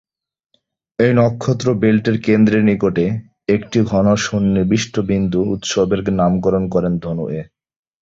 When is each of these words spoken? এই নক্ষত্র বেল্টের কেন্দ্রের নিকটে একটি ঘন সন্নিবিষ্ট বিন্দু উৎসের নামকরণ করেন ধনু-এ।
এই 0.99 1.11
নক্ষত্র 1.13 1.67
বেল্টের 1.73 2.17
কেন্দ্রের 2.21 2.63
নিকটে 2.63 3.05
একটি 3.47 3.79
ঘন 3.83 4.05
সন্নিবিষ্ট 4.25 4.93
বিন্দু 5.09 5.39
উৎসের 5.53 5.87
নামকরণ 6.11 6.63
করেন 6.69 6.93
ধনু-এ। 6.99 7.41